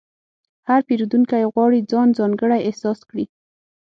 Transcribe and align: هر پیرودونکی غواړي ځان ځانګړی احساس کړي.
هر 0.67 0.81
پیرودونکی 0.87 1.43
غواړي 1.53 1.79
ځان 1.91 2.07
ځانګړی 2.19 2.59
احساس 2.69 2.99
کړي. 3.09 3.25